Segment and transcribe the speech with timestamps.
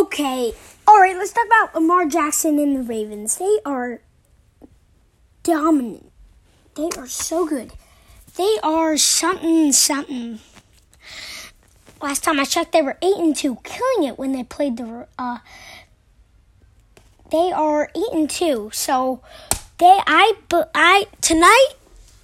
[0.00, 0.54] Okay,
[0.88, 3.36] all right, let's talk about Lamar Jackson and the Ravens.
[3.36, 4.00] They are
[5.42, 6.10] dominant.
[6.74, 7.74] They are so good.
[8.38, 10.38] They are something, something.
[12.00, 15.06] Last time I checked, they were eight and two, killing it when they played the.
[15.18, 15.40] Uh,
[17.30, 19.20] they are eight and two, so
[19.76, 20.32] they I
[20.74, 21.72] I tonight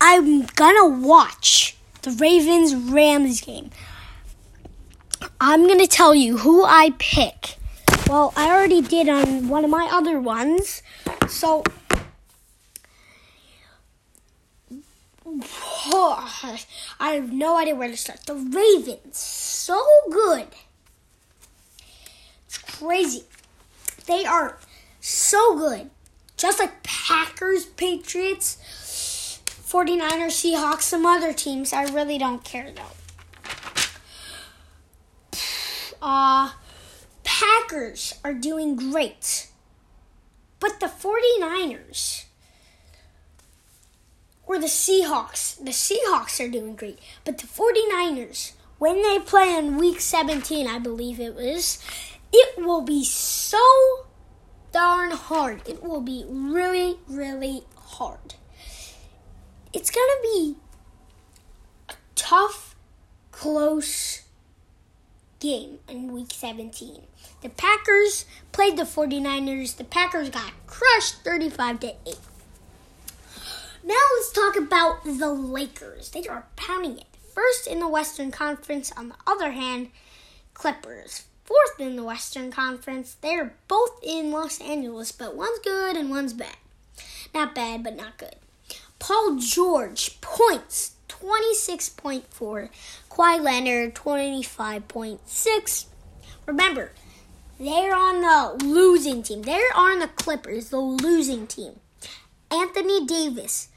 [0.00, 3.70] I'm gonna watch the Ravens Rams game.
[5.40, 7.56] I'm gonna tell you who I pick.
[8.06, 10.82] Well, I already did on one of my other ones,
[11.26, 11.64] so
[17.00, 18.26] I have no idea where to start.
[18.26, 20.48] The Ravens, so good.
[22.46, 23.24] It's crazy.
[24.06, 24.58] They are
[25.00, 25.90] so good.
[26.36, 31.72] Just like Packers, Patriots, 49ers, Seahawks, some other teams.
[31.72, 32.82] I really don't care though.
[36.02, 36.50] Uh,
[37.74, 39.48] Packers are doing great.
[40.60, 42.26] But the 49ers
[44.46, 47.00] or the Seahawks, the Seahawks are doing great.
[47.24, 51.84] But the 49ers, when they play in week 17, I believe it was,
[52.32, 54.06] it will be so
[54.70, 55.68] darn hard.
[55.68, 58.34] It will be really, really hard.
[59.72, 60.56] It's going to be
[61.88, 62.76] a tough,
[63.32, 64.23] close
[65.44, 67.02] game in week 17.
[67.42, 69.76] The Packers played the 49ers.
[69.76, 71.96] The Packers got crushed 35 to 8.
[73.84, 76.08] Now let's talk about the Lakers.
[76.08, 77.06] They are pounding it.
[77.34, 79.90] First in the Western Conference, on the other hand,
[80.54, 83.18] Clippers fourth in the Western Conference.
[83.20, 86.56] They're both in Los Angeles, but one's good and one's bad.
[87.34, 88.36] Not bad, but not good.
[88.98, 90.93] Paul George points
[91.24, 92.68] 26.4.
[93.10, 95.86] Kawhi Leonard 25.6.
[96.46, 96.92] Remember,
[97.58, 99.42] they're on the losing team.
[99.42, 101.80] They're on the Clippers, the losing team.
[102.50, 103.68] Anthony Davis,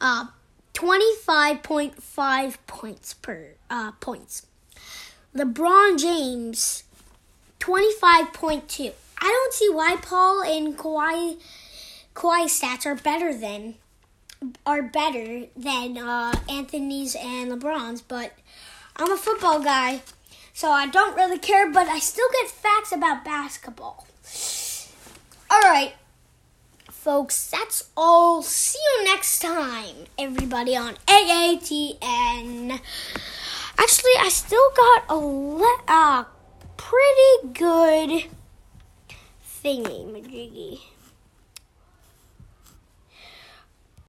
[0.00, 0.26] uh,
[0.74, 4.46] 25.5 points per uh, points.
[5.34, 6.84] LeBron James,
[7.58, 8.92] 25.2.
[9.18, 11.38] I don't see why Paul and Kawhi
[12.14, 13.74] Kawhi's stats are better than
[14.64, 18.32] are better than uh, Anthony's and LeBron's, but
[18.96, 20.02] I'm a football guy,
[20.52, 21.70] so I don't really care.
[21.70, 24.06] But I still get facts about basketball.
[25.50, 25.94] All right,
[26.90, 28.42] folks, that's all.
[28.42, 32.80] See you next time, everybody on AATN.
[33.78, 36.24] Actually, I still got a le- uh,
[36.76, 38.24] pretty good
[39.62, 40.80] thingy, Majiggy.